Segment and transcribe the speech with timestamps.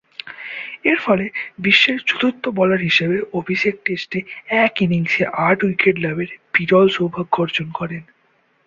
[0.85, 1.25] এরফলে
[1.59, 4.23] বিশ্বের চতুর্থ বোলার হিসেবে অভিষেক টেস্টের
[4.63, 8.03] এক ইনিংসে আট উইকেট লাভের বিরল সৌভাগ্য অর্জন করেন।